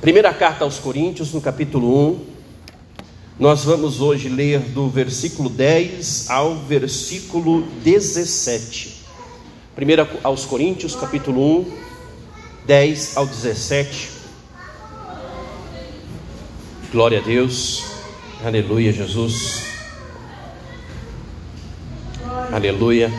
[0.00, 2.20] Primeira carta aos Coríntios, no capítulo 1.
[3.36, 9.02] Nós vamos hoje ler do versículo 10 ao versículo 17.
[9.74, 11.72] Primeira aos Coríntios, capítulo 1,
[12.64, 14.10] 10 ao 17.
[16.92, 17.82] Glória a Deus.
[18.44, 19.64] Aleluia, Jesus.
[22.52, 23.12] Aleluia.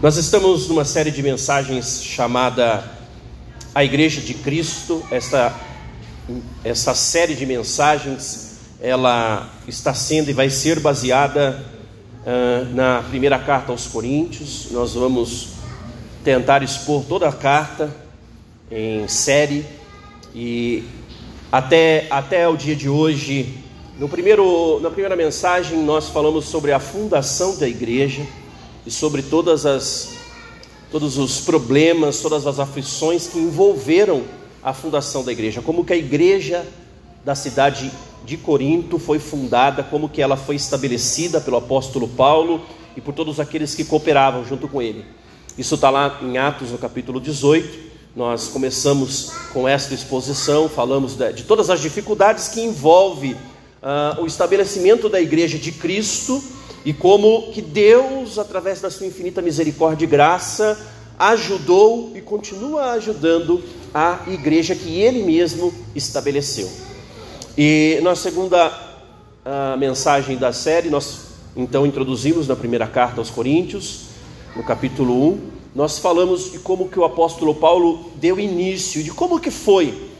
[0.00, 2.91] Nós estamos numa série de mensagens chamada
[3.74, 5.54] a Igreja de Cristo, esta,
[6.62, 11.64] esta série de mensagens, ela está sendo e vai ser baseada
[12.26, 14.68] uh, na primeira carta aos Coríntios.
[14.70, 15.54] Nós vamos
[16.22, 17.94] tentar expor toda a carta
[18.70, 19.64] em série
[20.34, 20.84] e
[21.50, 23.58] até, até o dia de hoje,
[23.98, 28.26] no primeiro, na primeira mensagem, nós falamos sobre a fundação da igreja
[28.86, 30.21] e sobre todas as
[30.92, 34.22] todos os problemas, todas as aflições que envolveram
[34.62, 36.66] a fundação da igreja, como que a igreja
[37.24, 37.90] da cidade
[38.26, 42.60] de Corinto foi fundada, como que ela foi estabelecida pelo apóstolo Paulo
[42.94, 45.02] e por todos aqueles que cooperavam junto com ele.
[45.56, 47.92] Isso está lá em Atos, no capítulo 18.
[48.14, 53.34] Nós começamos com esta exposição, falamos de, todas as dificuldades que envolve
[53.82, 56.42] uh, o estabelecimento da igreja de Cristo
[56.84, 60.78] e como que Deus, através da sua infinita misericórdia e graça,
[61.18, 66.70] ajudou e continua ajudando a igreja que ele mesmo estabeleceu.
[67.56, 68.72] E na segunda
[69.78, 74.06] mensagem da série, nós então introduzimos na primeira carta aos Coríntios,
[74.56, 75.38] no capítulo 1,
[75.74, 80.11] nós falamos de como que o apóstolo Paulo deu início, de como que foi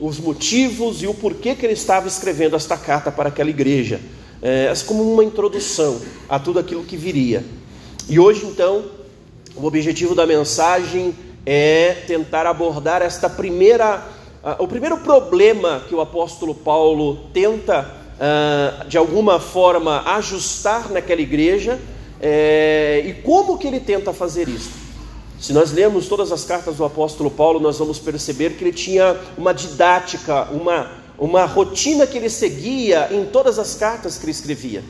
[0.00, 4.00] os motivos e o porquê que ele estava escrevendo esta carta para aquela igreja
[4.42, 7.44] é, como uma introdução a tudo aquilo que viria.
[8.08, 8.84] E hoje, então,
[9.56, 14.06] o objetivo da mensagem é tentar abordar esta primeira,
[14.42, 21.20] uh, o primeiro problema que o apóstolo Paulo tenta, uh, de alguma forma, ajustar naquela
[21.20, 21.78] igreja
[22.20, 24.87] é, e como que ele tenta fazer isso.
[25.40, 29.16] Se nós lemos todas as cartas do apóstolo Paulo, nós vamos perceber que ele tinha
[29.36, 34.84] uma didática, uma uma rotina que ele seguia em todas as cartas que ele escrevia.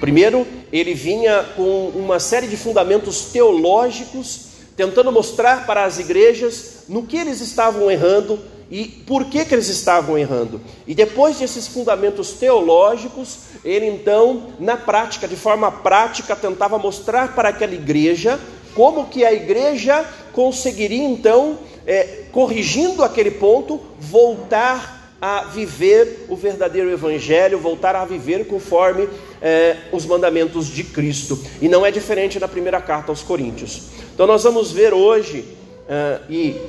[0.00, 7.04] Primeiro, ele vinha com uma série de fundamentos teológicos, tentando mostrar para as igrejas no
[7.04, 8.38] que eles estavam errando
[8.70, 10.60] e por que, que eles estavam errando.
[10.86, 17.50] E depois desses fundamentos teológicos, ele então, na prática, de forma prática, tentava mostrar para
[17.50, 18.40] aquela igreja
[18.74, 26.90] como que a igreja conseguiria então, é, corrigindo aquele ponto, voltar a viver o verdadeiro
[26.90, 29.08] Evangelho, voltar a viver conforme
[29.40, 31.42] é, os mandamentos de Cristo.
[31.62, 33.84] E não é diferente na primeira carta aos Coríntios.
[34.14, 35.46] Então nós vamos ver hoje,
[35.88, 36.60] é, e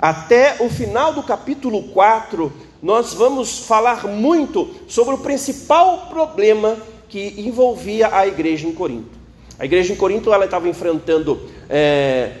[0.00, 2.50] até o final do capítulo 4,
[2.82, 9.19] nós vamos falar muito sobre o principal problema que envolvia a igreja em Corinto.
[9.60, 11.38] A igreja em Corinto ela estava enfrentando
[11.68, 12.32] é,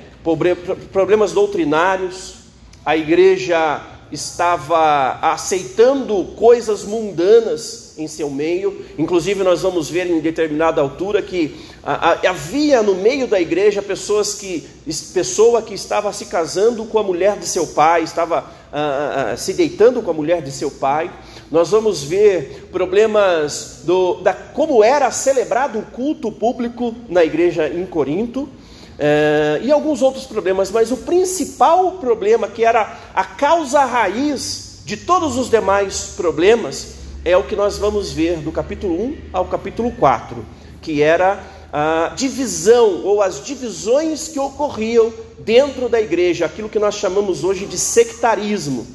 [0.90, 2.36] problemas doutrinários,
[2.82, 3.78] a igreja
[4.10, 8.86] estava aceitando coisas mundanas em seu meio.
[8.98, 11.54] Inclusive, nós vamos ver em determinada altura que
[11.84, 14.66] havia no meio da igreja pessoas que,
[15.12, 20.00] pessoa que estava se casando com a mulher de seu pai, estava a, se deitando
[20.00, 21.10] com a mulher de seu pai.
[21.50, 27.84] Nós vamos ver problemas do, da como era celebrado o culto público na igreja em
[27.84, 28.48] Corinto.
[28.96, 34.96] É, e alguns outros problemas, mas o principal problema, que era a causa raiz de
[34.96, 36.94] todos os demais problemas,
[37.24, 40.44] é o que nós vamos ver do capítulo 1 ao capítulo 4,
[40.80, 46.94] que era a divisão ou as divisões que ocorriam dentro da igreja, aquilo que nós
[46.96, 48.86] chamamos hoje de sectarismo.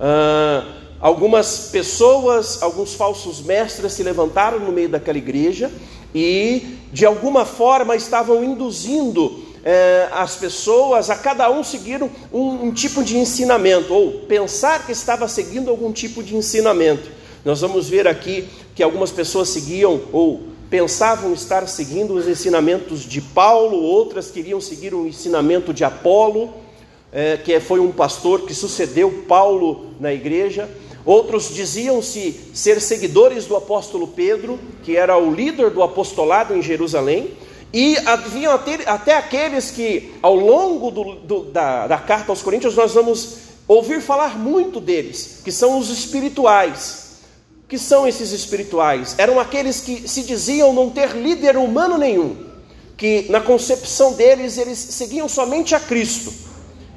[0.00, 5.70] Ah, algumas pessoas, alguns falsos mestres se levantaram no meio daquela igreja
[6.14, 12.72] e de alguma forma estavam induzindo é, as pessoas a cada um seguir um, um,
[12.72, 17.10] tipo de ensinamento, ou pensar que estava seguindo algum tipo de ensinamento.
[17.44, 23.20] Nós vamos ver aqui que algumas pessoas seguiam ou pensavam estar seguindo os ensinamentos de
[23.20, 26.54] Paulo, outras queriam seguir o ensinamento de Apolo,
[27.12, 30.68] é, que foi um pastor que sucedeu Paulo na igreja.
[31.06, 37.30] Outros diziam-se ser seguidores do apóstolo Pedro, que era o líder do apostolado em Jerusalém,
[37.72, 42.74] e haviam até, até aqueles que, ao longo do, do, da, da carta aos Coríntios,
[42.74, 43.36] nós vamos
[43.68, 47.06] ouvir falar muito deles, que são os espirituais.
[47.68, 49.14] Que são esses espirituais?
[49.16, 52.36] Eram aqueles que se diziam não ter líder humano nenhum,
[52.96, 56.45] que na concepção deles eles seguiam somente a Cristo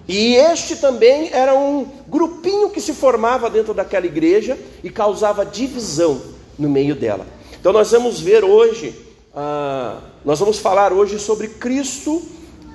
[0.10, 6.20] E este também era um grupinho que se formava dentro daquela igreja e causava divisão
[6.58, 7.28] no meio dela.
[7.60, 8.96] Então nós vamos ver hoje,
[9.36, 12.24] ah, nós vamos falar hoje sobre Cristo,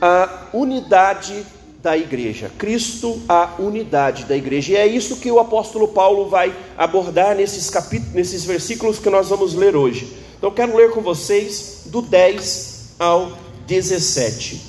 [0.01, 1.45] a unidade
[1.83, 2.53] da igreja.
[2.57, 4.73] Cristo, a unidade da igreja.
[4.73, 9.29] E é isso que o apóstolo Paulo vai abordar nesses capítulos, nesses versículos que nós
[9.29, 10.09] vamos ler hoje.
[10.39, 13.33] Então quero ler com vocês do 10 ao
[13.67, 14.63] 17.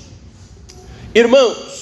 [1.14, 1.75] Irmãos,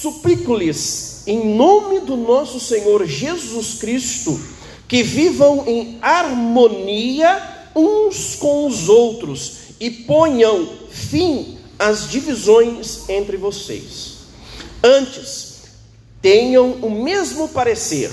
[0.00, 4.40] suplico-lhes em nome do nosso Senhor Jesus Cristo
[4.88, 14.18] que vivam em harmonia uns com os outros e ponham fim às divisões entre vocês.
[14.82, 15.62] Antes,
[16.20, 18.10] tenham o mesmo parecer,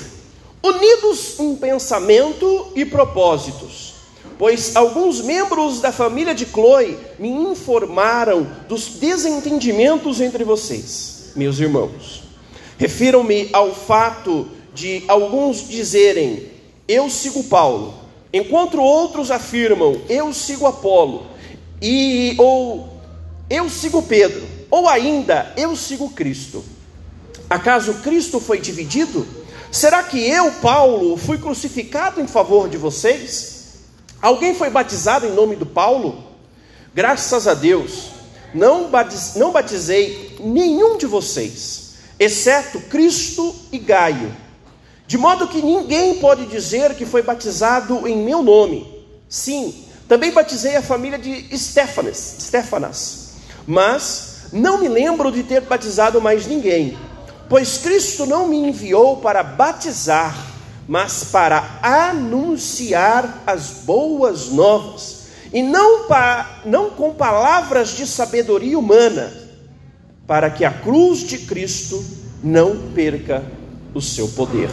[0.63, 3.93] unidos em pensamento e propósitos.
[4.37, 12.23] Pois alguns membros da família de Chloe me informaram dos desentendimentos entre vocês, meus irmãos.
[12.77, 16.47] Refiram-me ao fato de alguns dizerem:
[16.87, 17.95] Eu sigo Paulo,
[18.31, 21.25] enquanto outros afirmam: Eu sigo Apolo,
[21.81, 22.89] e ou
[23.49, 26.63] Eu sigo Pedro, ou ainda: Eu sigo Cristo.
[27.49, 29.25] Acaso Cristo foi dividido?
[29.71, 33.79] Será que eu, Paulo, fui crucificado em favor de vocês?
[34.21, 36.23] Alguém foi batizado em nome do Paulo?
[36.93, 38.09] Graças a Deus,
[38.53, 38.89] não,
[39.51, 44.35] batizei nenhum de vocês, exceto Cristo e Gaio.
[45.05, 48.87] De modo que ninguém pode dizer que foi batizado em meu nome.
[49.27, 53.29] Sim, também batizei a família de Stefanas, Stefanas,
[53.67, 56.97] mas não me lembro de ter batizado mais ninguém,
[57.47, 60.35] pois Cristo não me enviou para batizar,
[60.87, 65.18] mas para anunciar as boas novas,
[65.53, 69.31] e não, pa, não com palavras de sabedoria humana,
[70.27, 72.03] para que a cruz de Cristo
[72.43, 73.43] não perca
[73.93, 74.69] o seu poder.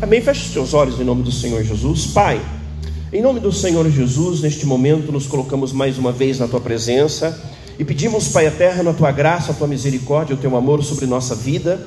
[0.00, 0.20] Amém?
[0.20, 2.06] Feche os seus olhos em nome do Senhor Jesus.
[2.06, 2.40] Pai,
[3.12, 7.40] em nome do Senhor Jesus, neste momento nos colocamos mais uma vez na tua presença
[7.78, 11.34] e pedimos, Pai eterno, a tua graça, a tua misericórdia, o teu amor sobre nossa
[11.34, 11.86] vida.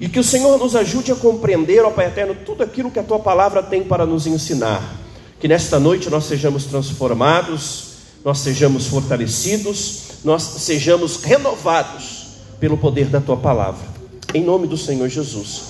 [0.00, 3.02] E que o Senhor nos ajude a compreender, ó Pai eterno, tudo aquilo que a
[3.02, 5.03] tua palavra tem para nos ensinar.
[5.44, 13.20] Que nesta noite nós sejamos transformados, nós sejamos fortalecidos, nós sejamos renovados pelo poder da
[13.20, 13.86] tua palavra.
[14.32, 15.64] Em nome do Senhor Jesus.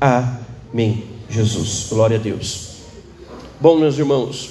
[0.00, 1.04] Amém.
[1.28, 1.88] Jesus.
[1.90, 2.68] Glória a Deus.
[3.60, 4.48] Bom, meus irmãos,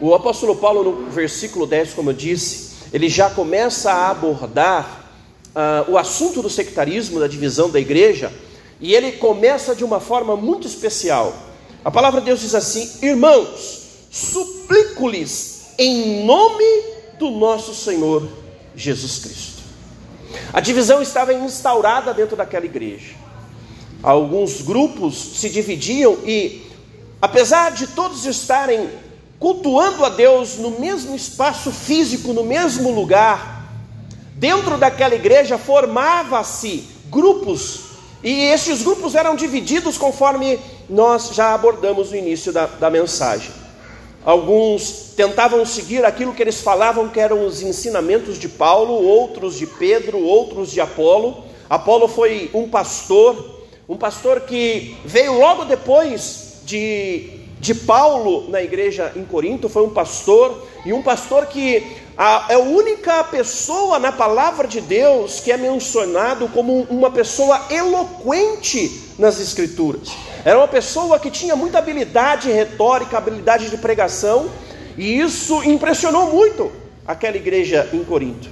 [0.00, 5.08] o apóstolo Paulo, no versículo 10, como eu disse, ele já começa a abordar
[5.54, 8.32] uh, o assunto do sectarismo, da divisão da igreja
[8.80, 11.32] e ele começa de uma forma muito especial.
[11.84, 13.79] A palavra de Deus diz assim: Irmãos,
[14.10, 16.64] suplico-lhes em nome
[17.18, 18.28] do nosso Senhor
[18.74, 19.62] Jesus Cristo.
[20.52, 23.14] A divisão estava instaurada dentro daquela igreja.
[24.02, 26.62] Alguns grupos se dividiam e,
[27.22, 28.90] apesar de todos estarem
[29.38, 33.68] cultuando a Deus no mesmo espaço físico, no mesmo lugar,
[34.34, 37.90] dentro daquela igreja formava-se grupos
[38.22, 40.58] e estes grupos eram divididos conforme
[40.88, 43.59] nós já abordamos no início da, da mensagem.
[44.24, 49.66] Alguns tentavam seguir aquilo que eles falavam que eram os ensinamentos de Paulo, outros de
[49.66, 51.44] Pedro, outros de Apolo.
[51.70, 59.10] Apolo foi um pastor, um pastor que veio logo depois de, de Paulo na igreja
[59.16, 61.82] em Corinto, foi um pastor, e um pastor que
[62.16, 67.66] a, é a única pessoa na palavra de Deus que é mencionado como uma pessoa
[67.70, 70.10] eloquente nas Escrituras.
[70.44, 74.50] Era uma pessoa que tinha muita habilidade retórica, habilidade de pregação,
[74.96, 76.72] e isso impressionou muito
[77.06, 78.48] aquela igreja em Corinto.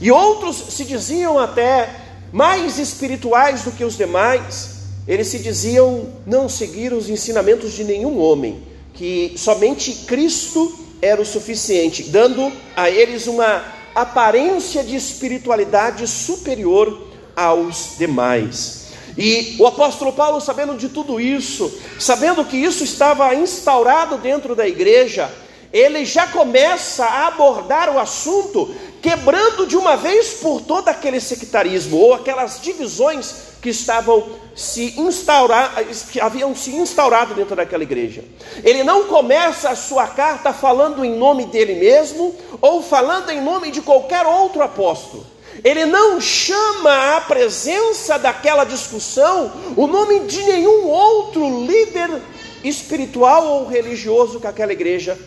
[0.00, 1.88] E outros se diziam até
[2.32, 4.74] mais espirituais do que os demais,
[5.06, 8.62] eles se diziam não seguir os ensinamentos de nenhum homem,
[8.92, 13.64] que somente Cristo era o suficiente, dando a eles uma
[13.94, 18.83] aparência de espiritualidade superior aos demais.
[19.16, 24.66] E o apóstolo Paulo, sabendo de tudo isso, sabendo que isso estava instaurado dentro da
[24.66, 25.30] igreja,
[25.72, 31.96] ele já começa a abordar o assunto, quebrando de uma vez por todo aquele sectarismo
[31.96, 35.74] ou aquelas divisões que estavam se instaurar,
[36.12, 38.22] que haviam se instaurado dentro daquela igreja.
[38.62, 43.70] Ele não começa a sua carta falando em nome dele mesmo ou falando em nome
[43.70, 45.26] de qualquer outro apóstolo.
[45.62, 52.20] Ele não chama à presença daquela discussão o nome de nenhum outro líder
[52.64, 55.18] espiritual ou religioso que aquela igreja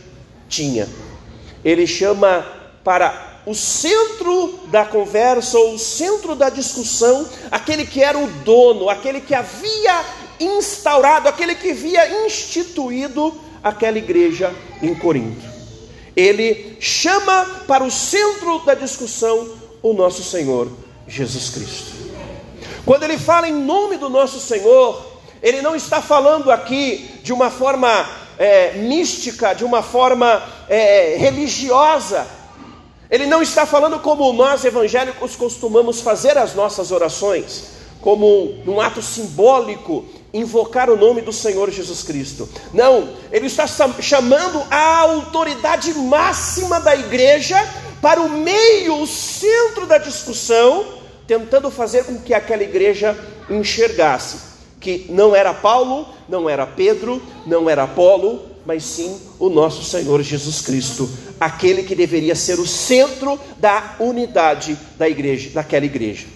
[0.50, 0.88] tinha.
[1.64, 2.46] Ele chama
[2.84, 8.90] para o centro da conversa ou o centro da discussão, aquele que era o dono,
[8.90, 10.04] aquele que havia
[10.40, 15.46] instaurado, aquele que havia instituído aquela igreja em Corinto.
[16.16, 20.70] Ele chama para o centro da discussão o nosso Senhor
[21.08, 21.92] Jesus Cristo.
[22.86, 25.06] Quando ele fala em nome do nosso Senhor,
[25.42, 28.08] ele não está falando aqui de uma forma
[28.38, 32.28] é, mística, de uma forma é, religiosa,
[33.10, 39.02] ele não está falando como nós evangélicos costumamos fazer as nossas orações, como um ato
[39.02, 42.50] simbólico, invocar o nome do Senhor Jesus Cristo.
[42.74, 47.58] Não, ele está chamando a autoridade máxima da igreja
[48.02, 50.86] para o meio, o centro da discussão,
[51.26, 53.18] tentando fazer com que aquela igreja
[53.50, 54.48] enxergasse
[54.80, 60.22] que não era Paulo, não era Pedro, não era Apolo, mas sim o nosso Senhor
[60.22, 66.28] Jesus Cristo, aquele que deveria ser o centro da unidade da igreja, daquela igreja.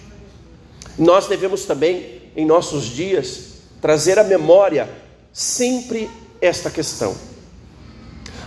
[0.98, 4.88] Nós devemos também, em nossos dias, trazer à memória
[5.32, 7.14] sempre esta questão.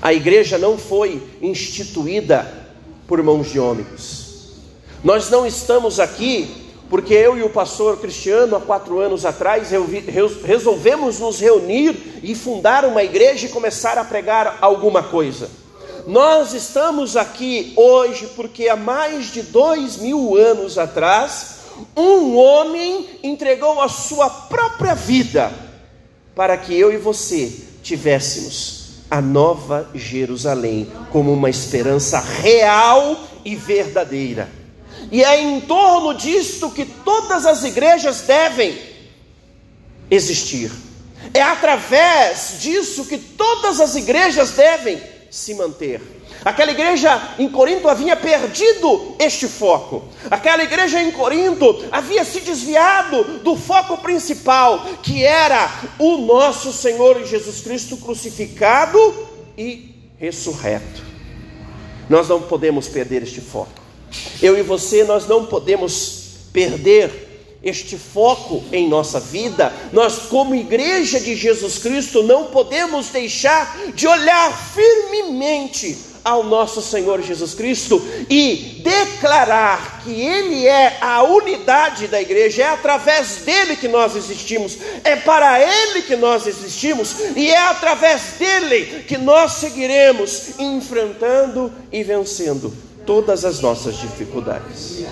[0.01, 2.64] A igreja não foi instituída
[3.07, 4.25] por mãos de homens.
[5.03, 9.69] Nós não estamos aqui porque eu e o pastor Cristiano, há quatro anos atrás,
[10.43, 15.49] resolvemos nos reunir e fundar uma igreja e começar a pregar alguma coisa.
[16.05, 21.55] Nós estamos aqui hoje porque há mais de dois mil anos atrás,
[21.97, 25.51] um homem entregou a sua própria vida
[26.35, 28.74] para que eu e você tivéssemos
[29.09, 34.49] a nova Jerusalém como uma esperança real e verdadeira.
[35.11, 38.77] E é em torno disto que todas as igrejas devem
[40.09, 40.71] existir.
[41.33, 45.01] É através disso que todas as igrejas devem
[45.35, 46.01] se manter.
[46.43, 50.05] Aquela igreja em Corinto havia perdido este foco.
[50.31, 57.25] Aquela igreja em Corinto havia se desviado do foco principal, que era o nosso Senhor
[57.25, 58.97] Jesus Cristo crucificado
[59.57, 61.03] e ressurreto.
[62.09, 63.81] Nós não podemos perder este foco.
[64.41, 67.24] Eu e você, nós não podemos perder
[67.65, 69.73] este foco em nossa vida.
[69.91, 77.21] Nós, como igreja de Jesus Cristo, não podemos deixar de olhar firmemente ao nosso Senhor
[77.21, 83.87] Jesus Cristo e declarar que Ele é a unidade da igreja, é através dele que
[83.87, 90.59] nós existimos, é para Ele que nós existimos e é através dele que nós seguiremos
[90.59, 92.73] enfrentando e vencendo
[93.05, 95.05] todas as nossas dificuldades.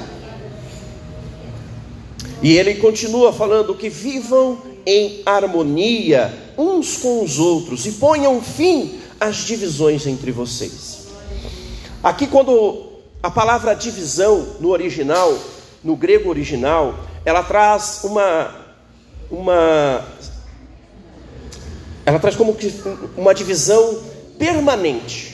[2.43, 8.99] E ele continua falando que vivam em harmonia uns com os outros e ponham fim
[9.17, 11.07] às divisões entre vocês.
[12.03, 12.91] Aqui, quando
[13.23, 15.33] a palavra divisão no original,
[15.81, 18.53] no grego original, ela traz uma,
[19.31, 20.05] uma,
[22.05, 22.73] ela traz como que
[23.15, 24.03] uma divisão
[24.37, 25.32] permanente.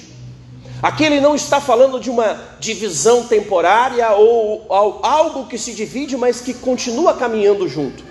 [0.81, 4.65] Aqui ele não está falando de uma divisão temporária ou
[5.03, 8.01] algo que se divide, mas que continua caminhando junto.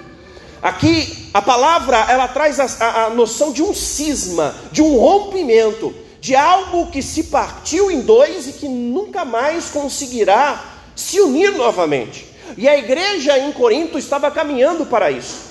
[0.60, 6.34] Aqui a palavra ela traz a, a, noção de um cisma, de um rompimento, de
[6.37, 10.62] algo que se partiu em dois e que nunca mais conseguirá
[10.94, 12.26] se unir novamente.
[12.56, 15.48] E a igreja em Corinto estava caminhando para isso.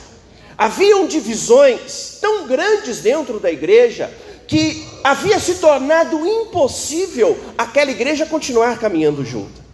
[0.55, 4.11] Haviam divisões tão grandes dentro da igreja
[4.47, 9.67] que havia se tornado impossível aquela igreja continuar caminhando junto.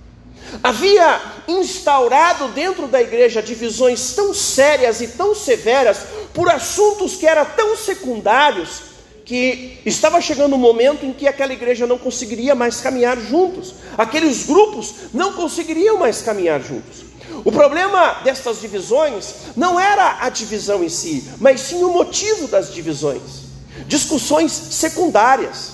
[0.61, 5.99] Havia instaurado dentro da igreja divisões tão sérias e tão severas
[6.33, 8.93] por assuntos que eram tão secundários
[9.25, 13.73] que estava chegando um momento em que aquela igreja não conseguiria mais caminhar juntos.
[13.97, 17.03] Aqueles grupos não conseguiriam mais caminhar juntos.
[17.45, 22.73] O problema destas divisões não era a divisão em si, mas sim o motivo das
[22.73, 23.52] divisões
[23.87, 25.73] discussões secundárias,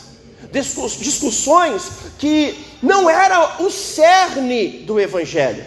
[0.52, 5.64] discussões que não era o cerne do Evangelho.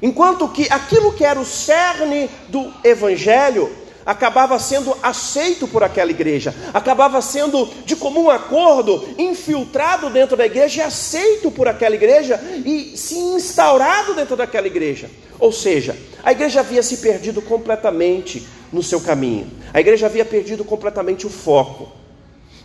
[0.00, 3.70] Enquanto que aquilo que era o cerne do Evangelho
[4.06, 10.80] acabava sendo aceito por aquela igreja, acabava sendo de comum acordo, infiltrado dentro da igreja
[10.80, 15.10] e aceito por aquela igreja e se instaurado dentro daquela igreja.
[15.38, 15.94] Ou seja,
[16.24, 19.50] a igreja havia se perdido completamente no seu caminho.
[19.72, 21.88] A igreja havia perdido completamente o foco.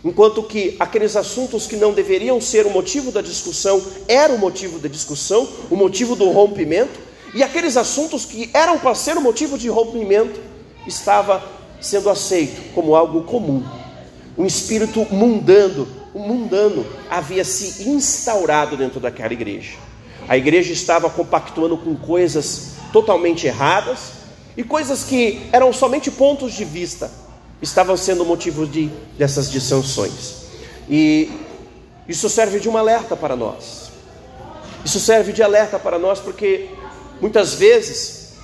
[0.04, 4.78] Enquanto que aqueles assuntos que não deveriam ser o motivo da discussão eram o motivo
[4.78, 7.00] da discussão, o motivo do rompimento,
[7.32, 10.38] e aqueles assuntos que eram para ser o motivo de rompimento
[10.86, 11.42] estava
[11.80, 13.64] sendo aceito como algo comum.
[14.36, 19.76] Um espírito mundano, mundano havia se instaurado dentro daquela igreja.
[20.28, 24.23] A igreja estava compactuando com coisas totalmente erradas
[24.56, 27.10] e coisas que eram somente pontos de vista
[27.60, 30.44] estavam sendo motivo de, dessas dissensões.
[30.88, 31.30] E
[32.08, 33.90] isso serve de um alerta para nós.
[34.84, 36.68] Isso serve de alerta para nós porque
[37.20, 38.34] muitas vezes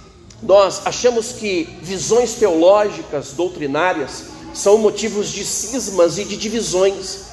[0.43, 4.25] nós achamos que visões teológicas, doutrinárias,
[4.55, 7.27] são motivos de cismas e de divisões.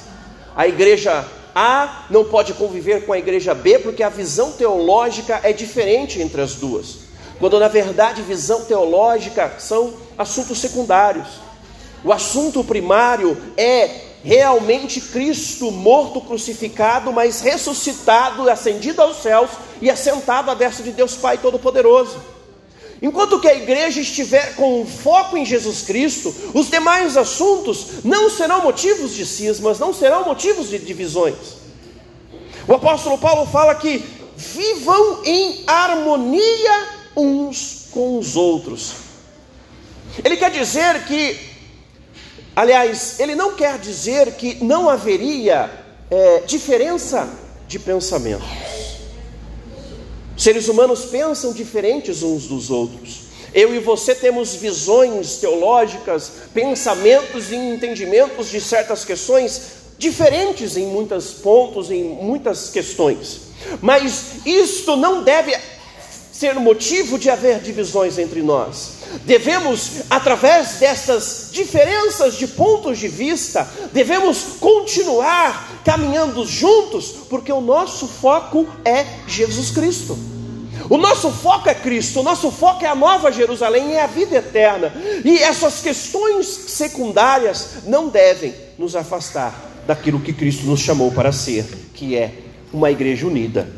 [0.54, 5.52] A igreja A não pode conviver com a igreja B porque a visão teológica é
[5.52, 7.07] diferente entre as duas.
[7.38, 11.28] Quando na verdade visão teológica são assuntos secundários.
[12.04, 20.50] O assunto primário é realmente Cristo morto, crucificado, mas ressuscitado, ascendido aos céus e assentado
[20.50, 22.20] à destra de Deus Pai Todo-Poderoso.
[23.00, 28.62] Enquanto que a igreja estiver com foco em Jesus Cristo, os demais assuntos não serão
[28.62, 31.36] motivos de cismas, não serão motivos de divisões.
[32.66, 34.04] O apóstolo Paulo fala que
[34.36, 38.92] vivam em harmonia uns com os outros.
[40.24, 41.36] Ele quer dizer que,
[42.54, 45.70] aliás, ele não quer dizer que não haveria
[46.10, 47.28] é, diferença
[47.66, 48.46] de pensamentos.
[50.36, 53.28] Seres humanos pensam diferentes uns dos outros.
[53.52, 61.32] Eu e você temos visões teológicas, pensamentos e entendimentos de certas questões diferentes em muitos
[61.32, 63.40] pontos, em muitas questões.
[63.82, 65.56] Mas isto não deve
[66.38, 68.98] ser motivo de haver divisões entre nós.
[69.24, 78.06] Devemos, através dessas diferenças de pontos de vista, devemos continuar caminhando juntos, porque o nosso
[78.06, 80.16] foco é Jesus Cristo.
[80.88, 84.36] O nosso foco é Cristo, o nosso foco é a nova Jerusalém, é a vida
[84.36, 84.92] eterna.
[85.24, 89.52] E essas questões secundárias não devem nos afastar
[89.88, 92.32] daquilo que Cristo nos chamou para ser, que é
[92.72, 93.77] uma igreja unida.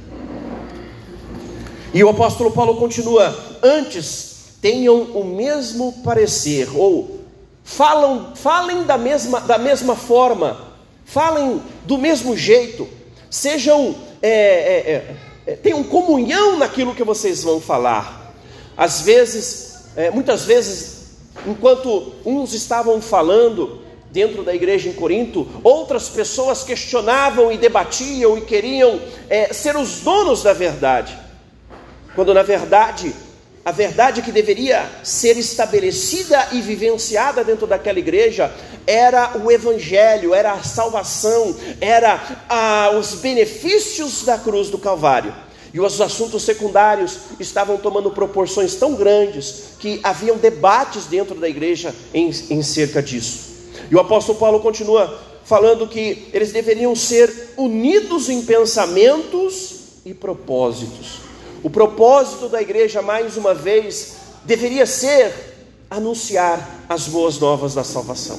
[1.92, 7.20] E o apóstolo Paulo continua: antes tenham o mesmo parecer, ou
[7.64, 10.74] falam, falem da mesma, da mesma forma,
[11.04, 12.86] falem do mesmo jeito,
[13.28, 18.34] sejam, é, é, é, tenham comunhão naquilo que vocês vão falar.
[18.76, 23.80] Às vezes, é, muitas vezes, enquanto uns estavam falando,
[24.12, 30.00] dentro da igreja em Corinto, outras pessoas questionavam e debatiam e queriam é, ser os
[30.00, 31.29] donos da verdade
[32.14, 33.14] quando na verdade
[33.62, 38.50] a verdade que deveria ser estabelecida e vivenciada dentro daquela igreja
[38.86, 42.18] era o Evangelho, era a salvação, era
[42.98, 45.34] os benefícios da cruz do Calvário.
[45.72, 51.94] E os assuntos secundários estavam tomando proporções tão grandes que haviam debates dentro da igreja
[52.12, 53.50] em, em cerca disso.
[53.90, 61.29] E o apóstolo Paulo continua falando que eles deveriam ser unidos em pensamentos e propósitos.
[61.62, 65.32] O propósito da igreja, mais uma vez, deveria ser
[65.90, 68.38] anunciar as boas novas da salvação.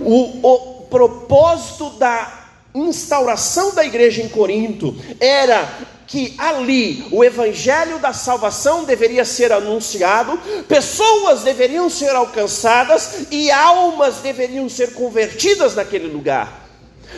[0.00, 5.68] O, o propósito da instauração da igreja em Corinto era
[6.06, 14.18] que ali o evangelho da salvação deveria ser anunciado, pessoas deveriam ser alcançadas e almas
[14.18, 16.64] deveriam ser convertidas naquele lugar.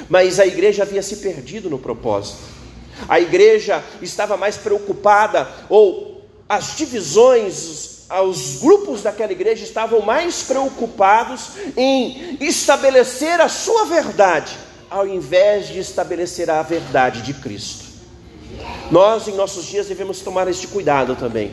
[0.08, 2.38] Mas a igreja havia se perdido no propósito.
[3.08, 11.50] A igreja estava mais preocupada, ou as divisões, os grupos daquela igreja estavam mais preocupados
[11.76, 14.56] em estabelecer a sua verdade,
[14.88, 17.84] ao invés de estabelecer a verdade de Cristo.
[18.90, 21.52] Nós, em nossos dias, devemos tomar este cuidado também.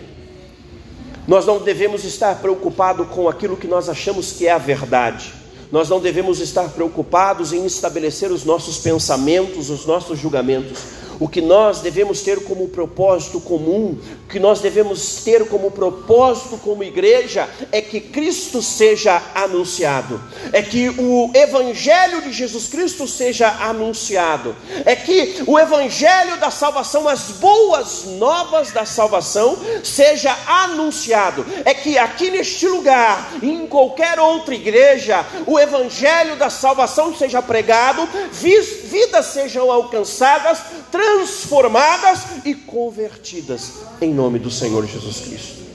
[1.27, 5.33] Nós não devemos estar preocupados com aquilo que nós achamos que é a verdade.
[5.71, 10.79] Nós não devemos estar preocupados em estabelecer os nossos pensamentos, os nossos julgamentos.
[11.19, 16.57] O que nós devemos ter como propósito comum, o que nós devemos ter como propósito
[16.57, 23.47] como igreja, é que Cristo seja anunciado, é que o Evangelho de Jesus Cristo seja
[23.47, 31.73] anunciado, é que o Evangelho da salvação, as boas novas da salvação, seja anunciado, é
[31.73, 39.27] que aqui neste lugar, em qualquer outra igreja, o Evangelho da salvação seja pregado, vidas
[39.27, 40.59] sejam alcançadas,
[41.05, 45.65] transformadas e convertidas em nome do Senhor Jesus Cristo.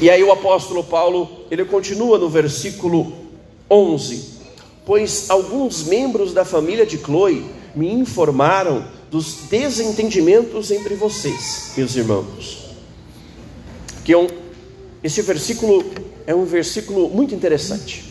[0.00, 3.10] E aí o apóstolo Paulo, ele continua no versículo
[3.70, 4.36] 11:
[4.84, 12.66] Pois alguns membros da família de Chloe me informaram dos desentendimentos entre vocês, meus irmãos.
[14.04, 14.26] Que é um,
[15.02, 15.82] esse versículo
[16.26, 18.04] é um versículo muito interessante.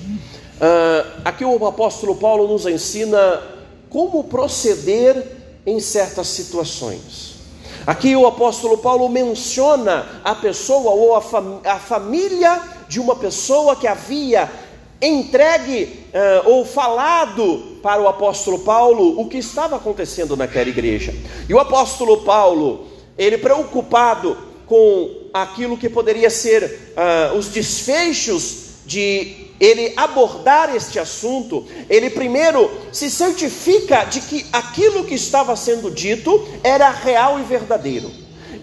[0.56, 3.55] Uh, aqui o apóstolo Paulo nos ensina
[3.96, 5.26] como proceder
[5.66, 7.36] em certas situações.
[7.88, 13.74] Aqui o apóstolo Paulo menciona a pessoa ou a, fam a família de uma pessoa
[13.74, 14.52] que havia
[15.02, 21.16] entregue uh, ou falado para o apóstolo Paulo o que estava acontecendo naquela igreja.
[21.48, 26.94] E o apóstolo Paulo, ele preocupado com aquilo que poderia ser
[27.32, 35.06] uh, os desfechos de ele abordar este assunto, ele primeiro se certifica de que aquilo
[35.06, 38.12] que estava sendo dito era real e verdadeiro.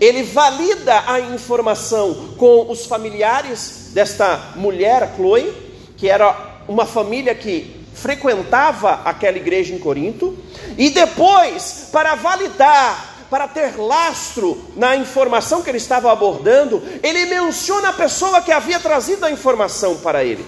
[0.00, 5.52] Ele valida a informação com os familiares desta mulher, Chloe,
[5.96, 10.36] que era uma família que frequentava aquela igreja em Corinto,
[10.76, 17.88] e depois, para validar para ter lastro na informação que ele estava abordando, ele menciona
[17.88, 20.44] a pessoa que havia trazido a informação para ele.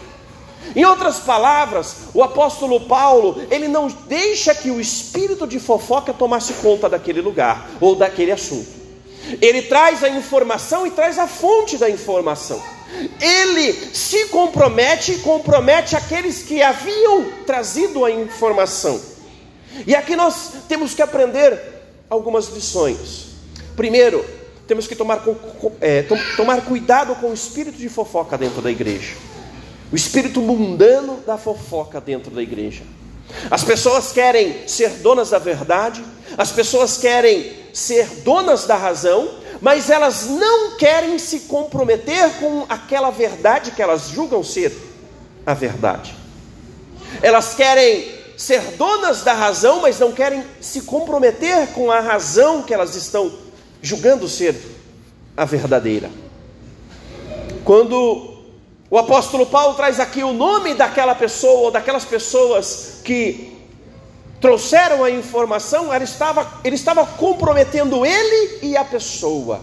[0.75, 6.53] Em outras palavras, o apóstolo Paulo, ele não deixa que o espírito de fofoca tomasse
[6.55, 8.85] conta daquele lugar ou daquele assunto.
[9.41, 12.63] Ele traz a informação e traz a fonte da informação.
[13.21, 19.01] Ele se compromete e compromete aqueles que haviam trazido a informação.
[19.87, 21.61] E aqui nós temos que aprender
[22.09, 23.35] algumas lições.
[23.77, 24.25] Primeiro,
[24.67, 25.23] temos que tomar,
[25.81, 26.05] é,
[26.37, 29.15] tomar cuidado com o espírito de fofoca dentro da igreja,
[29.95, 32.83] o espírito mundano da fofoca dentro da igreja.
[33.49, 36.05] As pessoas querem ser donas da verdade,
[36.37, 39.31] as pessoas querem ser donas da razão,
[39.61, 44.77] mas elas não querem se comprometer com aquela verdade que elas julgam ser
[45.47, 46.13] a verdade.
[47.23, 52.75] Elas querem ser donas da razão, mas não querem se comprometer com a razão que
[52.75, 53.33] elas estão
[53.81, 54.57] julgando ser
[55.37, 56.11] a verdadeira.
[57.65, 58.34] Quando
[58.95, 63.53] o apóstolo Paulo traz aqui o nome daquela pessoa ou daquelas pessoas que
[64.41, 69.61] trouxeram a informação, ele estava, ele estava comprometendo ele e a pessoa.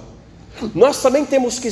[0.75, 1.71] Nós também temos que,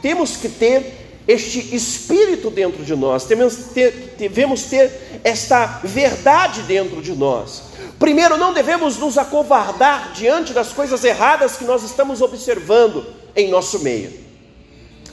[0.00, 7.02] temos que ter este espírito dentro de nós, devemos ter, devemos ter esta verdade dentro
[7.02, 7.64] de nós.
[7.98, 13.04] Primeiro, não devemos nos acovardar diante das coisas erradas que nós estamos observando
[13.36, 14.23] em nosso meio.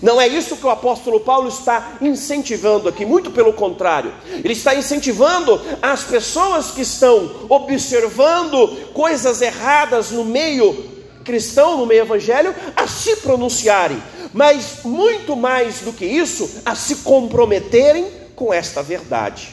[0.01, 4.11] Não é isso que o apóstolo Paulo está incentivando aqui, muito pelo contrário,
[4.43, 10.89] ele está incentivando as pessoas que estão observando coisas erradas no meio
[11.23, 14.01] cristão, no meio evangélico, a se pronunciarem,
[14.33, 19.49] mas muito mais do que isso, a se comprometerem com esta verdade.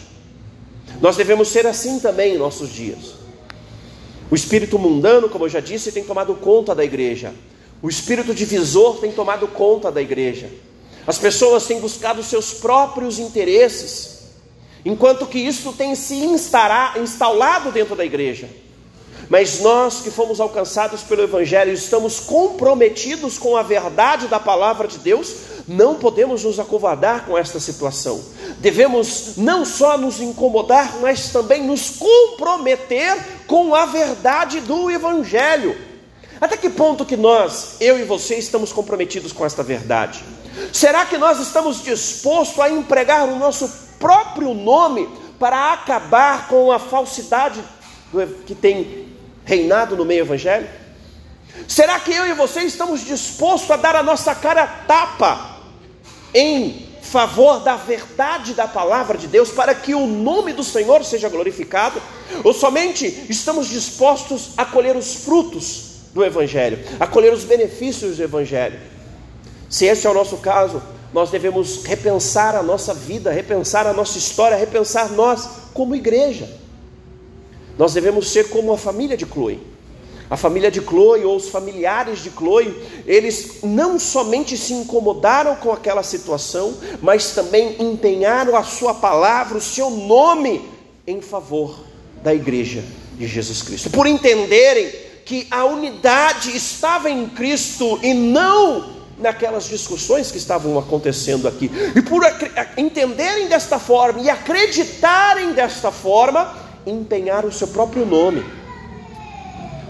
[1.00, 3.18] Nós devemos ser assim também em nossos dias.
[4.30, 7.32] O espírito mundano, como eu já disse, tem tomado conta da igreja.
[7.82, 10.50] O espírito divisor tem tomado conta da igreja.
[11.06, 14.18] As pessoas têm buscado seus próprios interesses,
[14.84, 18.48] enquanto que isso tem se instalado dentro da igreja.
[19.28, 24.98] Mas nós que fomos alcançados pelo Evangelho, estamos comprometidos com a verdade da palavra de
[24.98, 25.34] Deus,
[25.68, 28.22] não podemos nos acovardar com esta situação.
[28.58, 35.87] Devemos não só nos incomodar, mas também nos comprometer com a verdade do Evangelho.
[36.40, 40.22] Até que ponto que nós, eu e você, estamos comprometidos com esta verdade?
[40.72, 46.78] Será que nós estamos dispostos a empregar o nosso próprio nome para acabar com a
[46.78, 47.62] falsidade
[48.46, 49.08] que tem
[49.44, 50.72] reinado no meio evangélico?
[51.66, 55.58] Será que eu e você estamos dispostos a dar a nossa cara tapa
[56.32, 61.28] em favor da verdade da palavra de Deus para que o nome do Senhor seja
[61.28, 62.00] glorificado?
[62.44, 68.22] Ou somente estamos dispostos a colher os frutos do Evangelho, a colher os benefícios do
[68.22, 68.78] Evangelho?
[69.68, 74.18] Se esse é o nosso caso, nós devemos repensar a nossa vida, repensar a nossa
[74.18, 76.48] história, repensar nós como igreja.
[77.78, 79.60] Nós devemos ser como a família de Chloe.
[80.30, 82.74] A família de Chloe ou os familiares de Chloe,
[83.06, 89.60] eles não somente se incomodaram com aquela situação, mas também empenharam a sua palavra, o
[89.60, 90.68] seu nome
[91.06, 91.78] em favor
[92.22, 92.84] da igreja
[93.16, 93.88] de Jesus Cristo.
[93.88, 101.46] Por entenderem que a unidade estava em Cristo e não naquelas discussões que estavam acontecendo
[101.46, 101.70] aqui.
[101.94, 102.22] E por
[102.78, 108.42] entenderem desta forma e acreditarem desta forma, empenhar o seu próprio nome.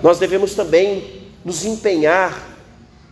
[0.03, 2.37] Nós devemos também nos empenhar,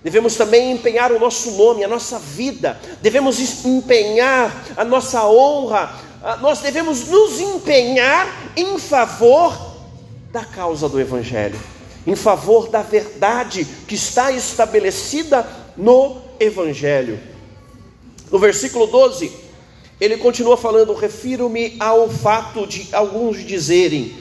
[0.02, 5.94] devemos também empenhar o nosso nome, a nossa vida, devemos empenhar a nossa honra,
[6.40, 9.76] nós devemos nos empenhar em favor
[10.32, 11.75] da causa do Evangelho,
[12.06, 17.18] em favor da verdade que está estabelecida no Evangelho.
[18.30, 19.30] No versículo 12,
[20.00, 24.14] ele continua falando: refiro-me ao fato de alguns dizerem,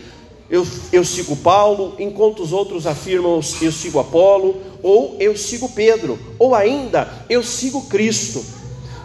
[0.49, 6.19] eu, eu sigo Paulo, enquanto os outros afirmam eu sigo Apolo, ou eu sigo Pedro,
[6.37, 8.43] ou ainda eu sigo Cristo.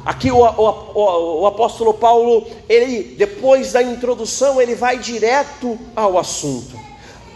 [0.04, 6.89] Aqui o, o, o, apóstolo Paulo, ele depois da introdução, ele vai direto ao assunto.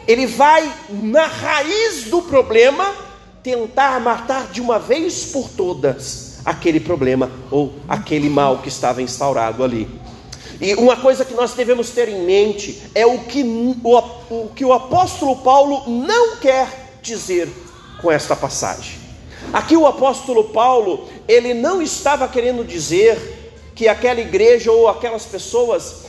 [0.06, 2.92] Ele vai na raiz do problema
[3.42, 9.64] tentar matar de uma vez por todas aquele problema ou aquele mal que estava instaurado
[9.64, 9.88] ali.
[10.60, 13.98] E uma coisa que nós devemos ter em mente é o que o,
[14.30, 17.48] o, que o apóstolo Paulo não quer dizer
[18.00, 18.98] com esta passagem.
[19.52, 23.18] Aqui o apóstolo Paulo, ele não estava querendo dizer
[23.74, 26.04] que aquela igreja ou aquelas pessoas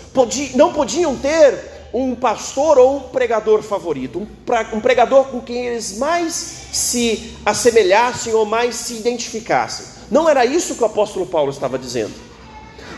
[0.53, 4.27] não podiam ter um pastor ou um pregador favorito,
[4.73, 6.33] um pregador com quem eles mais
[6.73, 9.85] se assemelhassem ou mais se identificassem.
[10.11, 12.13] Não era isso que o apóstolo Paulo estava dizendo.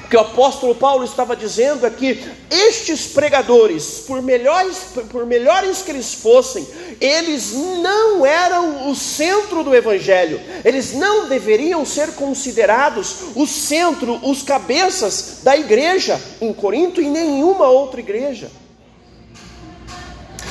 [0.06, 4.78] O que o apóstolo Paulo estava dizendo é que estes pregadores, por melhores,
[5.12, 6.68] por melhores que eles fossem,
[7.00, 14.42] eles não eram o centro do evangelho, eles não deveriam ser considerados o centro, os
[14.42, 18.50] cabeças da igreja em Corinto e nenhuma outra igreja.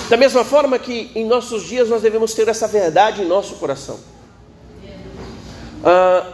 [0.09, 3.99] Da mesma forma que em nossos dias nós devemos ter essa verdade em nosso coração.
[5.85, 6.33] Ah,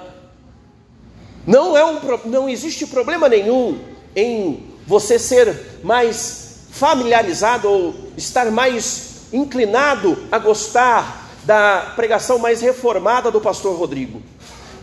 [1.46, 3.78] não, é um, não existe problema nenhum
[4.14, 13.30] em você ser mais familiarizado ou estar mais inclinado a gostar da pregação mais reformada
[13.30, 14.22] do pastor Rodrigo.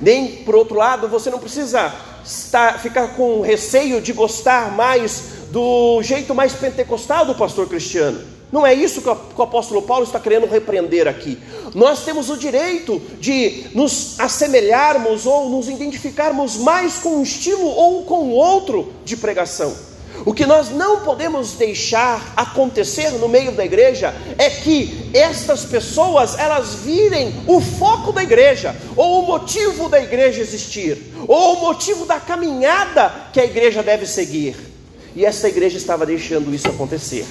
[0.02, 1.94] Nem por outro lado, você não precisa
[2.26, 8.39] estar, ficar com receio de gostar mais do jeito mais pentecostal do pastor Cristiano.
[8.52, 11.38] Não é isso que o apóstolo Paulo está querendo repreender aqui.
[11.76, 18.06] Nós temos o direito de nos assemelharmos ou nos identificarmos mais com um estilo ou
[18.06, 19.90] com outro de pregação.
[20.26, 26.38] O que nós não podemos deixar acontecer no meio da igreja é que estas pessoas
[26.38, 32.06] elas virem o foco da igreja, ou o motivo da igreja existir, ou o motivo
[32.06, 34.56] da caminhada que a igreja deve seguir.
[35.16, 37.26] E esta igreja estava deixando isso acontecer.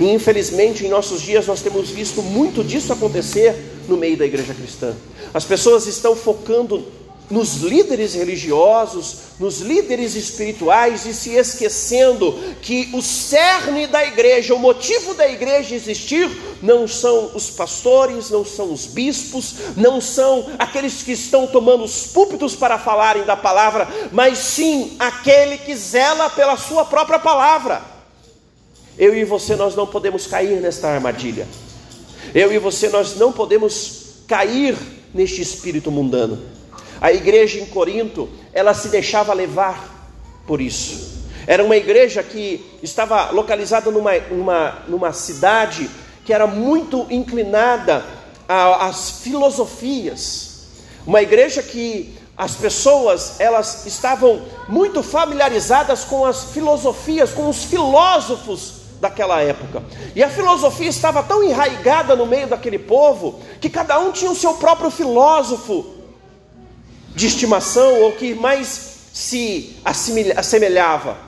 [0.00, 3.54] E infelizmente em nossos dias nós temos visto muito disso acontecer
[3.88, 4.94] no meio da igreja cristã.
[5.32, 6.84] As pessoas estão focando
[7.30, 14.58] nos líderes religiosos, nos líderes espirituais e se esquecendo que o cerne da igreja, o
[14.58, 16.30] motivo da igreja existir,
[16.62, 22.06] não são os pastores, não são os bispos, não são aqueles que estão tomando os
[22.06, 27.93] púlpitos para falarem da palavra, mas sim aquele que zela pela sua própria palavra.
[28.96, 31.48] Eu e você nós não podemos cair nesta armadilha.
[32.32, 34.76] Eu e você nós não podemos cair
[35.12, 36.40] neste espírito mundano.
[37.00, 40.12] A igreja em Corinto, ela se deixava levar
[40.46, 41.24] por isso.
[41.46, 45.90] Era uma igreja que estava localizada numa, numa, numa cidade
[46.24, 48.04] que era muito inclinada
[48.48, 50.68] às filosofias.
[51.04, 58.83] Uma igreja que as pessoas elas estavam muito familiarizadas com as filosofias, com os filósofos
[59.04, 59.82] daquela época.
[60.16, 64.34] E a filosofia estava tão enraigada no meio daquele povo que cada um tinha o
[64.34, 65.84] seu próprio filósofo
[67.14, 71.18] de estimação ou que mais se assemelhava,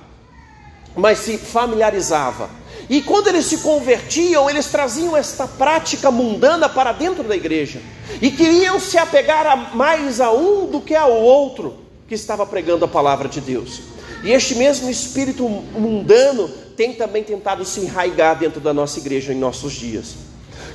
[0.96, 2.48] mais se familiarizava.
[2.88, 7.80] E quando eles se convertiam, eles traziam esta prática mundana para dentro da igreja
[8.22, 11.76] e queriam se apegar a mais a um do que ao outro
[12.08, 13.80] que estava pregando a palavra de Deus.
[14.24, 19.36] E este mesmo espírito mundano tem também tentado se enraigar dentro da nossa igreja em
[19.36, 20.14] nossos dias.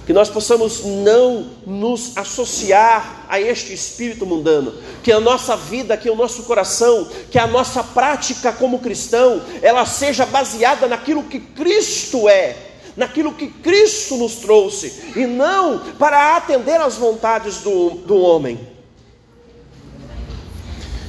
[0.05, 6.09] Que nós possamos não nos associar a este espírito mundano, que a nossa vida, que
[6.09, 12.27] o nosso coração, que a nossa prática como cristão, ela seja baseada naquilo que Cristo
[12.27, 12.57] é,
[12.97, 18.59] naquilo que Cristo nos trouxe, e não para atender às vontades do, do homem.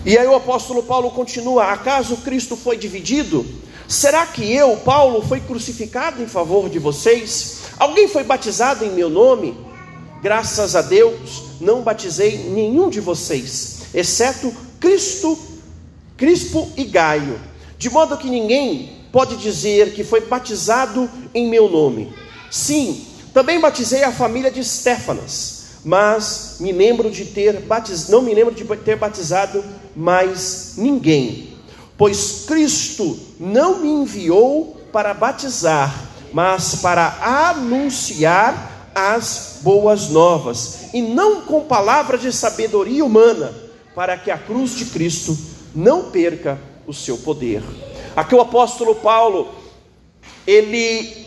[0.05, 3.47] E aí o apóstolo Paulo continua: acaso Cristo foi dividido?
[3.93, 7.59] Será que eu, Paulo, fui crucificado em favor de vocês?
[7.79, 9.55] Alguém foi batizado em meu nome?
[10.23, 14.51] Graças a Deus, não batizei nenhum de vocês, exceto
[14.81, 15.39] Cristo,
[16.17, 17.39] Crispo e Gaio,
[17.77, 22.15] de modo que ninguém pode dizer que foi batizado em meu nome.
[22.51, 28.09] Sim, também batizei a família de Stefanas, mas me lembro de ter batiz...
[28.09, 29.63] não me lembro de ter batizado
[29.95, 31.53] mais ninguém
[32.03, 35.93] pois Cristo não me enviou para batizar,
[36.33, 37.19] mas para
[37.51, 43.53] anunciar as boas novas, e não com palavras de sabedoria humana,
[43.97, 45.37] para que a cruz de Cristo
[45.75, 47.65] não perca o seu poder.
[48.15, 49.53] Aqui o apóstolo Paulo,
[50.47, 51.27] ele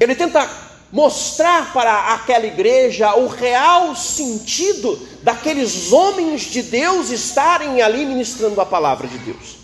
[0.00, 0.50] Ele tenta
[0.90, 8.66] mostrar para aquela igreja o real sentido daqueles homens de Deus estarem ali ministrando a
[8.66, 9.61] palavra de Deus.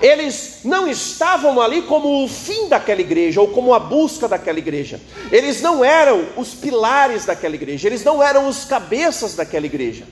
[0.00, 5.00] Eles não estavam ali como o fim daquela igreja ou como a busca daquela igreja.
[5.32, 10.04] Eles não eram os pilares daquela igreja, eles não eram os cabeças daquela igreja.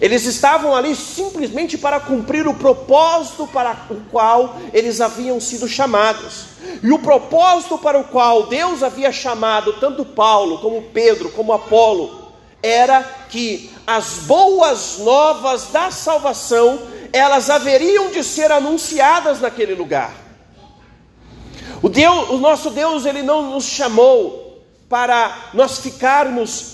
[0.00, 6.46] Eles estavam ali simplesmente para cumprir o propósito para o qual eles haviam sido chamados.
[6.82, 12.32] E o propósito para o qual Deus havia chamado tanto Paulo, como Pedro, como Apolo,
[12.62, 16.78] era que as boas novas da salvação,
[17.12, 20.12] elas haveriam de ser anunciadas naquele lugar.
[21.82, 26.72] O, Deus, o nosso Deus, ele não nos chamou para nós ficarmos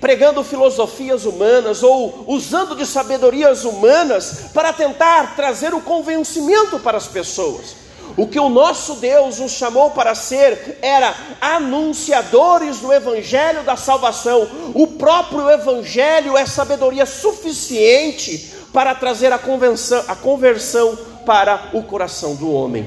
[0.00, 7.06] pregando filosofias humanas ou usando de sabedorias humanas para tentar trazer o convencimento para as
[7.06, 7.84] pessoas.
[8.16, 14.46] O que o nosso Deus nos chamou para ser era anunciadores do Evangelho da salvação.
[14.72, 22.50] O próprio Evangelho é sabedoria suficiente para trazer a a conversão para o coração do
[22.50, 22.86] homem.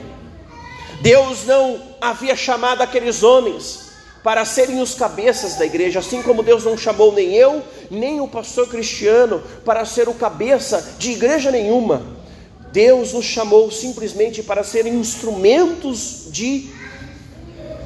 [1.02, 3.88] Deus não havia chamado aqueles homens
[4.21, 8.28] para serem os cabeças da igreja, assim como Deus não chamou nem eu, nem o
[8.28, 12.06] pastor cristiano para ser o cabeça de igreja nenhuma.
[12.73, 16.69] Deus nos chamou simplesmente para serem instrumentos de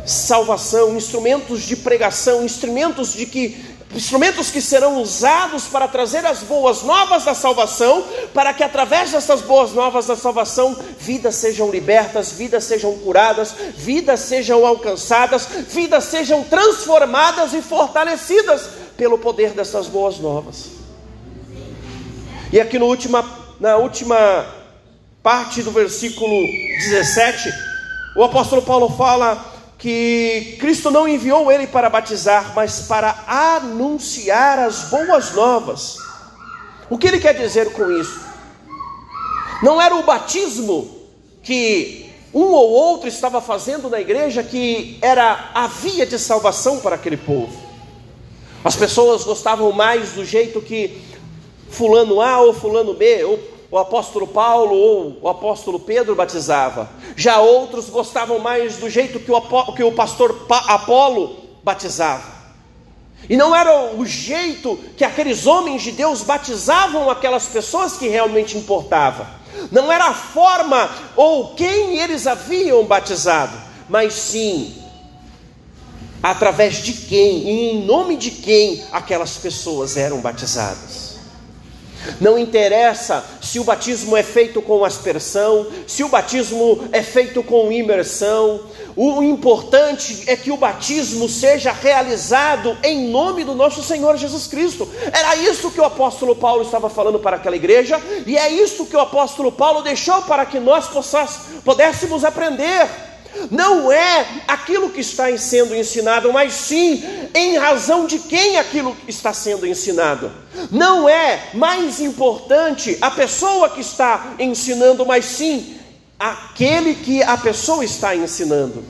[0.05, 6.81] salvação, instrumentos de pregação, instrumentos de que instrumentos que serão usados para trazer as boas
[6.81, 12.63] novas da salvação, para que através dessas boas novas da salvação, vidas sejam libertas, vidas
[12.63, 20.67] sejam curadas, vidas sejam alcançadas, vidas sejam transformadas e fortalecidas pelo poder dessas boas novas.
[22.51, 23.25] E aqui no última,
[23.59, 24.45] na última
[25.23, 26.35] parte do versículo
[26.89, 27.49] 17,
[28.15, 29.50] o apóstolo Paulo fala
[29.81, 35.97] que Cristo não enviou ele para batizar, mas para anunciar as boas novas.
[36.87, 38.21] O que ele quer dizer com isso?
[39.63, 40.87] Não era o batismo
[41.41, 46.95] que um ou outro estava fazendo na igreja que era a via de salvação para
[46.95, 47.59] aquele povo.
[48.63, 51.01] As pessoas gostavam mais do jeito que
[51.71, 53.39] fulano A ou fulano B, ou
[53.71, 56.89] o apóstolo Paulo ou o apóstolo Pedro batizava.
[57.15, 59.41] Já outros gostavam mais do jeito que o,
[59.73, 62.41] que o pastor Apolo batizava.
[63.29, 68.57] E não era o jeito que aqueles homens de Deus batizavam aquelas pessoas que realmente
[68.57, 69.39] importava.
[69.71, 73.55] Não era a forma ou quem eles haviam batizado,
[73.87, 74.75] mas sim
[76.21, 81.00] através de quem e em nome de quem aquelas pessoas eram batizadas.
[82.19, 87.71] Não interessa se o batismo é feito com aspersão, se o batismo é feito com
[87.71, 88.61] imersão.
[88.95, 94.87] O importante é que o batismo seja realizado em nome do nosso Senhor Jesus Cristo.
[95.11, 98.95] Era isso que o apóstolo Paulo estava falando para aquela igreja, e é isso que
[98.95, 100.89] o apóstolo Paulo deixou para que nós
[101.63, 103.10] pudéssemos aprender
[103.49, 109.33] não é aquilo que está sendo ensinado, mas sim em razão de quem aquilo está
[109.33, 110.31] sendo ensinado.
[110.69, 115.77] Não é mais importante a pessoa que está ensinando, mas sim
[116.19, 118.83] aquele que a pessoa está ensinando.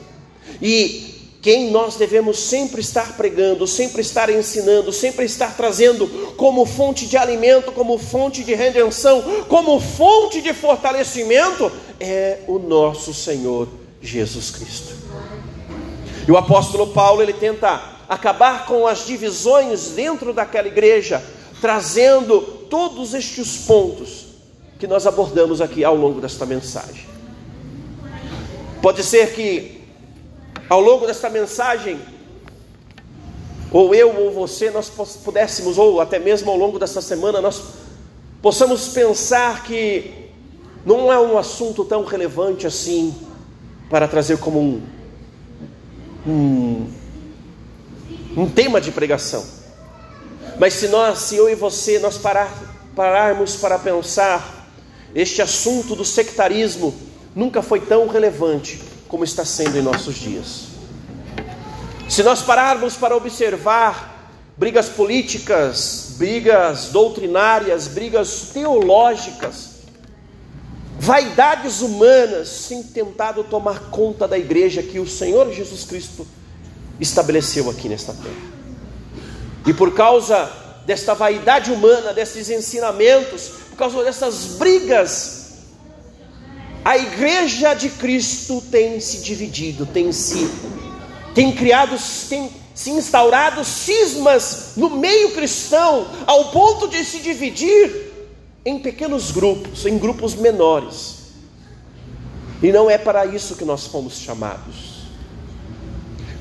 [0.60, 7.06] E quem nós devemos sempre estar pregando, sempre estar ensinando, sempre estar trazendo como fonte
[7.06, 14.50] de alimento, como fonte de redenção, como fonte de fortalecimento, é o nosso Senhor Jesus
[14.50, 14.94] Cristo.
[16.26, 21.22] E o apóstolo Paulo ele tenta acabar com as divisões dentro daquela igreja,
[21.60, 24.26] trazendo todos estes pontos
[24.78, 27.06] que nós abordamos aqui ao longo desta mensagem.
[28.82, 29.80] Pode ser que
[30.68, 32.00] ao longo desta mensagem
[33.70, 34.90] ou eu ou você nós
[35.24, 37.62] pudéssemos ou até mesmo ao longo desta semana nós
[38.42, 40.28] possamos pensar que
[40.84, 43.14] não é um assunto tão relevante assim
[43.92, 44.82] para trazer como um,
[46.26, 46.90] um,
[48.34, 49.44] um tema de pregação.
[50.58, 52.50] Mas se nós, se eu e você, nós parar,
[52.96, 54.66] pararmos para pensar,
[55.14, 56.94] este assunto do sectarismo
[57.36, 60.68] nunca foi tão relevante como está sendo em nossos dias.
[62.08, 69.71] Se nós pararmos para observar brigas políticas, brigas doutrinárias, brigas teológicas,
[71.02, 76.24] vaidades humanas têm tentado tomar conta da igreja que o Senhor Jesus Cristo
[77.00, 78.52] estabeleceu aqui nesta terra.
[79.66, 80.48] E por causa
[80.86, 85.54] desta vaidade humana, desses ensinamentos, por causa dessas brigas,
[86.84, 90.48] a igreja de Cristo tem se dividido, tem se
[91.34, 91.96] tem criado,
[92.28, 98.11] tem se instaurado cismas no meio cristão, ao ponto de se dividir
[98.64, 101.22] em pequenos grupos, em grupos menores.
[102.62, 105.02] E não é para isso que nós fomos chamados.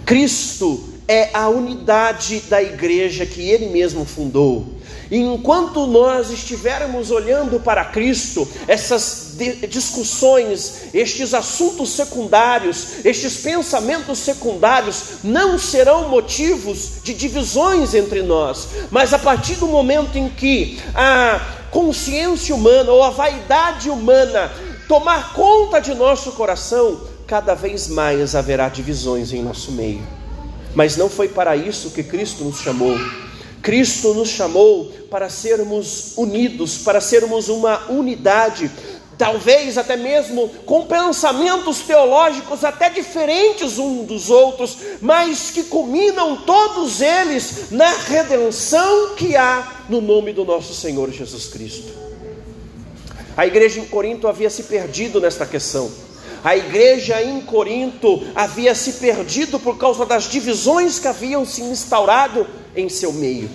[0.06, 4.82] Cristo é a unidade da igreja que ele mesmo fundou.
[5.10, 9.36] E enquanto nós estivermos olhando para Cristo, essas
[9.70, 19.14] discussões, estes assuntos secundários, estes pensamentos secundários não serão motivos de divisões entre nós, mas
[19.14, 24.52] a partir do momento em que a consciência humana ou a vaidade humana
[24.88, 30.06] tomar conta de nosso coração, cada vez mais haverá divisões em nosso meio.
[30.76, 32.98] Mas não foi para isso que Cristo nos chamou.
[33.62, 38.70] Cristo nos chamou para sermos unidos, para sermos uma unidade,
[39.22, 47.02] talvez até mesmo com pensamentos teológicos até diferentes uns dos outros, mas que culminam todos
[47.02, 51.94] eles na redenção que há no nome do nosso Senhor Jesus Cristo.
[53.38, 55.92] A igreja em Corinto havia se perdido nesta questão.
[56.44, 62.48] A igreja em Corinto havia se perdido por causa das divisões que haviam se instaurado
[62.76, 63.48] em seu meio.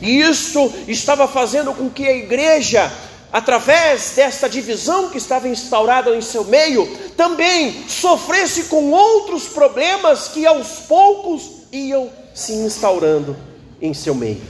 [0.00, 2.92] E isso estava fazendo com que a igreja,
[3.34, 10.46] através desta divisão que estava instaurada em seu meio, também sofresse com outros problemas que
[10.46, 13.36] aos poucos iam se instaurando
[13.82, 14.40] em seu meio.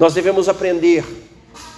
[0.00, 1.04] Nós devemos aprender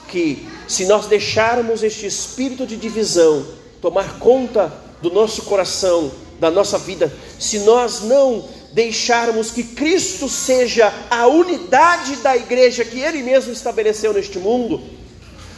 [0.08, 3.46] que, se nós deixarmos este espírito de divisão
[3.78, 4.72] tomar conta
[5.02, 12.16] do nosso coração, da nossa vida, se nós não deixarmos que Cristo seja a unidade
[12.16, 15.01] da igreja que Ele mesmo estabeleceu neste mundo,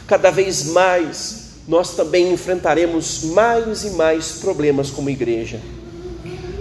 [0.07, 5.59] cada vez mais nós também enfrentaremos mais e mais problemas como igreja.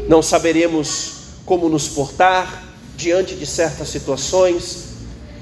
[0.09, 1.12] Não saberemos
[1.45, 2.64] como nos portar
[2.97, 4.84] diante de certas situações,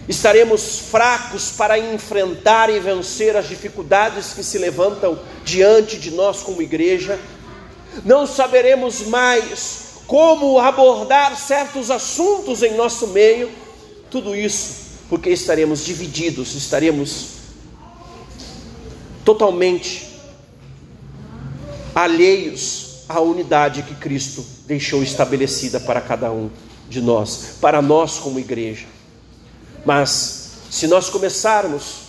[0.09, 6.61] estaremos fracos para enfrentar e vencer as dificuldades que se levantam diante de nós como
[6.61, 7.19] igreja,
[8.05, 13.51] não saberemos mais como abordar certos assuntos em nosso meio,
[14.11, 17.42] tudo isso porque estaremos divididos, estaremos
[19.25, 20.11] totalmente
[21.95, 26.51] alheios à unidade que Cristo deixou estabelecida para cada um
[26.89, 28.87] de nós, para nós como igreja.
[29.85, 32.03] Mas se nós começarmos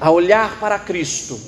[0.00, 1.38] a olhar para Cristo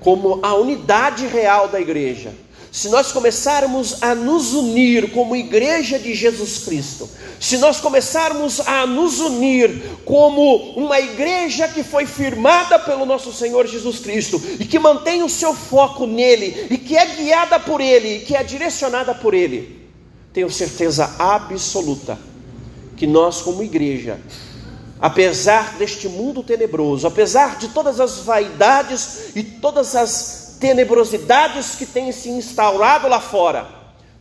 [0.00, 2.32] como a unidade real da igreja,
[2.74, 7.08] se nós começarmos a nos unir como igreja de Jesus Cristo,
[7.38, 13.64] se nós começarmos a nos unir como uma igreja que foi firmada pelo nosso Senhor
[13.68, 18.16] Jesus Cristo e que mantém o seu foco nele e que é guiada por ele
[18.16, 19.88] e que é direcionada por ele,
[20.32, 22.18] tenho certeza absoluta
[22.96, 24.20] que nós, como igreja,
[25.00, 32.10] apesar deste mundo tenebroso, apesar de todas as vaidades e todas as tenebrosidades que têm
[32.10, 33.68] se instaurado lá fora,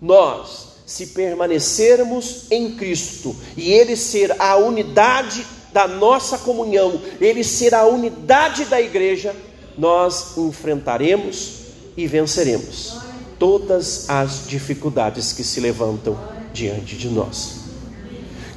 [0.01, 7.73] nós, se permanecermos em Cristo e Ele ser a unidade da nossa comunhão, Ele ser
[7.73, 9.33] a unidade da igreja,
[9.77, 11.59] nós enfrentaremos
[11.95, 12.97] e venceremos
[13.39, 16.19] todas as dificuldades que se levantam
[16.51, 17.63] diante de nós.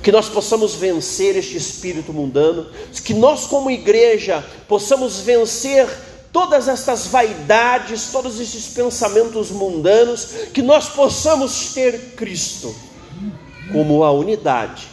[0.03, 2.66] Que nós possamos vencer este espírito mundano,
[3.05, 5.87] que nós, como igreja, possamos vencer
[6.37, 12.76] todas estas vaidades, todos esses pensamentos mundanos, que nós possamos ter Cristo
[13.72, 14.87] como a unidade,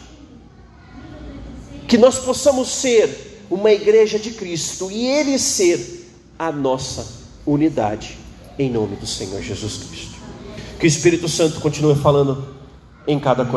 [1.86, 7.06] que nós possamos ser uma igreja de Cristo e Ele ser a nossa
[7.44, 8.16] unidade,
[8.58, 10.14] em nome do Senhor Jesus Cristo.
[10.80, 12.56] Que o Espírito Santo continue falando
[13.06, 13.54] em cada coração.